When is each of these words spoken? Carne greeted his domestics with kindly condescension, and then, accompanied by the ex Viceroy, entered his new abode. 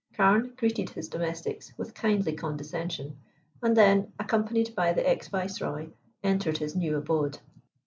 Carne 0.13 0.53
greeted 0.55 0.89
his 0.89 1.09
domestics 1.09 1.71
with 1.77 1.93
kindly 1.93 2.33
condescension, 2.33 3.19
and 3.61 3.77
then, 3.77 4.11
accompanied 4.19 4.73
by 4.73 4.91
the 4.93 5.07
ex 5.07 5.27
Viceroy, 5.27 5.89
entered 6.23 6.57
his 6.57 6.75
new 6.75 6.97
abode. 6.97 7.37